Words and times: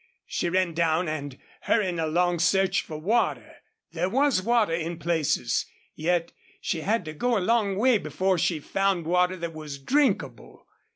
She 0.25 0.49
ran 0.49 0.73
down 0.73 1.07
and, 1.07 1.37
hurrying 1.61 1.99
along, 1.99 2.39
searched 2.39 2.87
for 2.87 2.97
water. 2.97 3.57
There 3.91 4.09
was 4.09 4.41
water 4.41 4.73
in 4.73 4.97
places, 4.97 5.67
yet 5.93 6.31
she 6.59 6.81
had 6.81 7.05
to 7.05 7.13
go 7.13 7.37
a 7.37 7.37
long 7.37 7.75
way 7.75 7.99
before 7.99 8.39
she 8.39 8.59
found 8.59 9.05
water 9.05 9.37
that 9.37 9.53
was 9.53 9.77
drinkable. 9.77 10.65